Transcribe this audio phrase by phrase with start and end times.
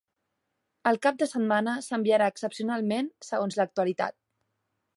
[0.91, 4.17] El cap de setmana s’enviarà excepcionalment, segons l’actualitat.